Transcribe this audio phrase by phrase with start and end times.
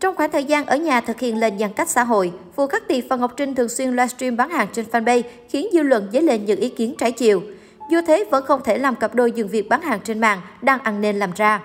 [0.00, 2.88] Trong khoảng thời gian ở nhà thực hiện lệnh giãn cách xã hội, Vũ Khắc
[2.88, 6.22] Tiệp và Ngọc Trinh thường xuyên livestream bán hàng trên fanpage, khiến dư luận dấy
[6.22, 7.42] lên những ý kiến trái chiều.
[7.90, 10.80] Dù thế vẫn không thể làm cặp đôi dừng việc bán hàng trên mạng đang
[10.80, 11.62] ăn nên làm ra.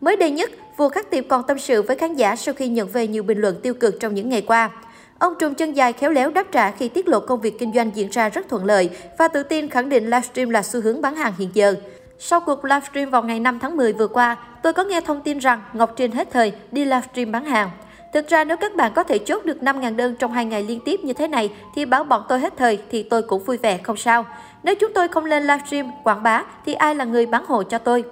[0.00, 2.88] Mới đây nhất, Vũ Khắc Tiệp còn tâm sự với khán giả sau khi nhận
[2.88, 4.70] về nhiều bình luận tiêu cực trong những ngày qua.
[5.18, 7.90] Ông trùng chân dài khéo léo đáp trả khi tiết lộ công việc kinh doanh
[7.94, 11.14] diễn ra rất thuận lợi và tự tin khẳng định livestream là xu hướng bán
[11.16, 11.74] hàng hiện giờ.
[12.18, 15.38] Sau cuộc livestream vào ngày 5 tháng 10 vừa qua, tôi có nghe thông tin
[15.38, 17.70] rằng Ngọc Trinh hết thời đi livestream bán hàng.
[18.12, 20.80] Thực ra nếu các bạn có thể chốt được 5.000 đơn trong 2 ngày liên
[20.84, 23.78] tiếp như thế này thì báo bọn tôi hết thời thì tôi cũng vui vẻ
[23.78, 24.24] không sao.
[24.62, 27.78] Nếu chúng tôi không lên livestream quảng bá thì ai là người bán hộ cho
[27.78, 28.04] tôi?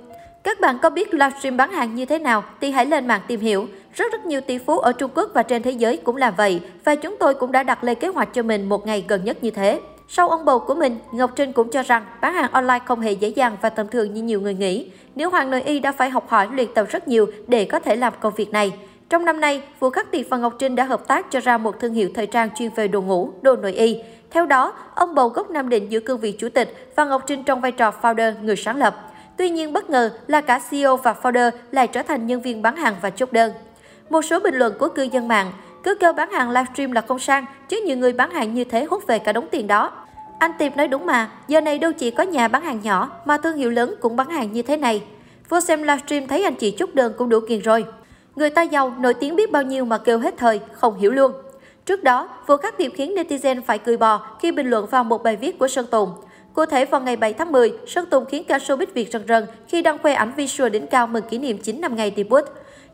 [0.42, 3.40] Các bạn có biết livestream bán hàng như thế nào thì hãy lên mạng tìm
[3.40, 3.66] hiểu.
[3.94, 6.60] Rất rất nhiều tỷ phú ở Trung Quốc và trên thế giới cũng làm vậy
[6.84, 9.44] và chúng tôi cũng đã đặt lên kế hoạch cho mình một ngày gần nhất
[9.44, 9.80] như thế.
[10.08, 13.12] Sau ông bầu của mình, Ngọc Trinh cũng cho rằng bán hàng online không hề
[13.12, 14.90] dễ dàng và tầm thường như nhiều người nghĩ.
[15.14, 17.96] Nếu Hoàng Nội Y đã phải học hỏi luyện tập rất nhiều để có thể
[17.96, 18.72] làm công việc này.
[19.08, 21.80] Trong năm nay, Vũ Khắc Tiệp và Ngọc Trinh đã hợp tác cho ra một
[21.80, 23.98] thương hiệu thời trang chuyên về đồ ngủ, đồ nội y.
[24.30, 27.44] Theo đó, ông bầu gốc Nam Định giữ cương vị chủ tịch và Ngọc Trinh
[27.44, 28.96] trong vai trò founder, người sáng lập.
[29.36, 32.76] Tuy nhiên bất ngờ là cả CEO và founder lại trở thành nhân viên bán
[32.76, 33.52] hàng và chốt đơn.
[34.10, 35.52] Một số bình luận của cư dân mạng,
[35.84, 38.84] cứ kêu bán hàng livestream là không sang, chứ nhiều người bán hàng như thế
[38.84, 39.90] hút về cả đống tiền đó.
[40.38, 43.38] Anh Tiệp nói đúng mà, giờ này đâu chỉ có nhà bán hàng nhỏ mà
[43.38, 45.02] thương hiệu lớn cũng bán hàng như thế này.
[45.48, 47.84] Vô xem livestream thấy anh chị chút đơn cũng đủ kiền rồi.
[48.36, 51.32] Người ta giàu, nổi tiếng biết bao nhiêu mà kêu hết thời, không hiểu luôn.
[51.84, 55.22] Trước đó, vụ khắc tiệp khiến netizen phải cười bò khi bình luận vào một
[55.22, 56.12] bài viết của Sơn Tùng.
[56.54, 59.46] Cụ thể vào ngày 7 tháng 10, Sơn Tùng khiến ca showbiz Việt rần rần
[59.68, 62.44] khi đăng khoe ảnh visual đỉnh cao mừng kỷ niệm 9 năm ngày debut.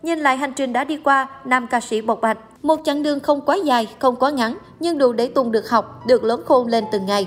[0.03, 2.39] Nhìn lại hành trình đã đi qua, nam ca sĩ bộc bạch.
[2.63, 6.07] Một chặng đường không quá dài, không quá ngắn, nhưng đủ để Tùng được học,
[6.07, 7.27] được lớn khôn lên từng ngày.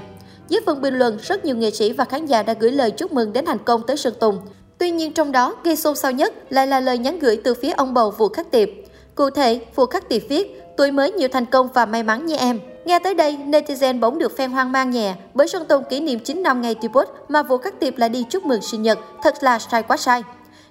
[0.50, 3.14] Dưới phần bình luận, rất nhiều nghệ sĩ và khán giả đã gửi lời chúc
[3.14, 4.40] mừng đến thành công tới Sơn Tùng.
[4.78, 7.72] Tuy nhiên trong đó, gây xôn xao nhất lại là lời nhắn gửi từ phía
[7.72, 8.70] ông bầu Vũ Khắc Tiệp.
[9.16, 12.36] Cụ thể, Vũ Khắc Tiệp viết, tuổi mới nhiều thành công và may mắn như
[12.36, 12.60] em.
[12.86, 16.20] Nghe tới đây, netizen bỗng được fan hoang mang nhẹ bởi Sơn Tùng kỷ niệm
[16.20, 19.44] 9 năm ngày debut mà Vũ Khắc Tiệp lại đi chúc mừng sinh nhật, thật
[19.44, 20.24] là sai quá sai.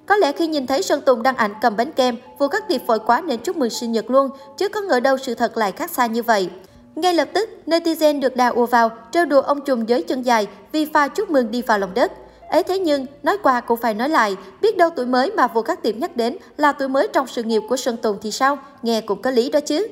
[0.07, 2.87] Có lẽ khi nhìn thấy Sơn Tùng đăng ảnh cầm bánh kem, Vũ Khắc Tiệp
[2.87, 5.73] vội quá nên chúc mừng sinh nhật luôn, chứ có ngờ đâu sự thật lại
[5.73, 6.51] khác xa như vậy.
[6.97, 10.47] Ngay lập tức, netizen được đào ùa vào, trêu đùa ông trùm giới chân dài
[10.73, 12.13] vì pha chúc mừng đi vào lòng đất.
[12.51, 15.63] Ấy thế nhưng, nói qua cũng phải nói lại, biết đâu tuổi mới mà Vũ
[15.63, 18.59] Khắc Tiệp nhắc đến là tuổi mới trong sự nghiệp của Sơn Tùng thì sao?
[18.83, 19.87] Nghe cũng có lý đó chứ.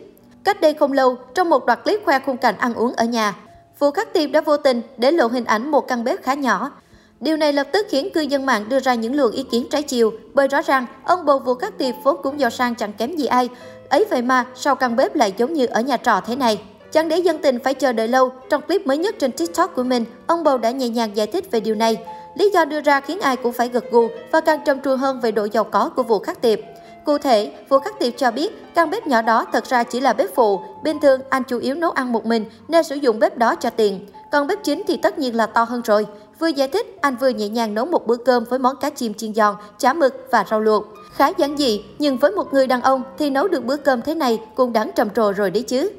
[0.44, 3.34] Cách đây không lâu, trong một đoạn clip khoe khung cảnh ăn uống ở nhà,
[3.78, 6.70] Vũ Khắc Tiệp đã vô tình để lộ hình ảnh một căn bếp khá nhỏ.
[7.20, 9.82] Điều này lập tức khiến cư dân mạng đưa ra những luồng ý kiến trái
[9.82, 13.16] chiều, bởi rõ ràng ông bầu vua Khắc Tiệp vốn cũng giàu sang chẳng kém
[13.16, 13.48] gì ai.
[13.88, 16.60] Ấy vậy mà, sao căn bếp lại giống như ở nhà trọ thế này?
[16.92, 19.82] Chẳng để dân tình phải chờ đợi lâu, trong clip mới nhất trên TikTok của
[19.82, 21.98] mình, ông bầu đã nhẹ nhàng giải thích về điều này.
[22.34, 25.20] Lý do đưa ra khiến ai cũng phải gật gù và càng trầm trù hơn
[25.20, 26.58] về độ giàu có của vụ Khắc Tiệp.
[27.04, 30.12] Cụ thể, Vũ Khắc Tiệp cho biết căn bếp nhỏ đó thật ra chỉ là
[30.12, 30.60] bếp phụ.
[30.82, 33.70] Bình thường anh chủ yếu nấu ăn một mình nên sử dụng bếp đó cho
[33.70, 34.06] tiền.
[34.32, 36.06] Còn bếp chính thì tất nhiên là to hơn rồi.
[36.40, 39.14] Vừa giải thích, anh vừa nhẹ nhàng nấu một bữa cơm với món cá chim
[39.14, 40.84] chiên giòn, chả mực và rau luộc.
[41.12, 44.14] Khá giản dị, nhưng với một người đàn ông thì nấu được bữa cơm thế
[44.14, 45.90] này cũng đáng trầm trồ rồi đấy chứ.